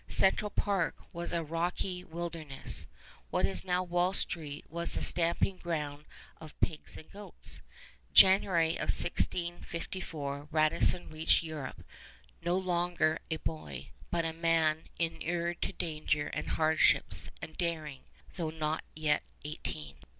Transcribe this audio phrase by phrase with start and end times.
[0.09, 2.87] Central Park was a rocky wilderness.
[3.29, 6.05] What is now Wall Street was the stamping ground
[6.37, 7.61] of pigs and goats.
[8.11, 11.83] January of 1654 Radisson reached Europe,
[12.41, 17.99] no longer a boy, but a man inured to danger and hardships and daring,
[18.37, 19.97] though not yet eighteen.